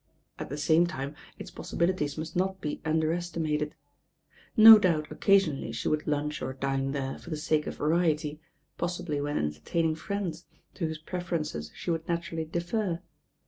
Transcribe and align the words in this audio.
At 0.39 0.49
the 0.49 0.57
same 0.57 0.87
time 0.87 1.13
its 1.37 1.51
possibilities 1.51 2.17
must 2.17 2.35
not 2.35 2.59
be 2.59 2.81
under 2.83 3.11
estimated. 3.13 3.75
No 4.57 4.79
doubt 4.79 5.11
occasionally 5.11 5.71
she 5.71 5.89
would 5.89 6.07
lunch 6.07 6.41
or 6.41 6.53
dine 6.53 6.89
there 6.91 7.19
for 7.19 7.29
the 7.29 7.37
sake 7.37 7.67
of 7.67 7.77
variety, 7.77 8.39
possibly 8.79 9.21
when 9.21 9.37
entertaining 9.37 9.93
friends, 9.93 10.47
to 10.73 10.87
whose 10.87 10.97
preferences 10.97 11.71
she 11.75 11.91
would 11.91 12.07
naturally 12.07 12.45
defer. 12.45 12.99